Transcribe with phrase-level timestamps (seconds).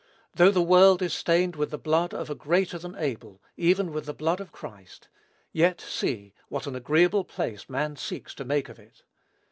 [0.33, 4.07] Though the world is stained with the blood of "a greater than" Abel, even with
[4.07, 5.09] the blood of Christ;
[5.51, 9.03] yet see what an agreeable place man seeks to make of it!